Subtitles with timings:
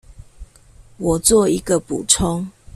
[0.97, 2.49] 我作一個補充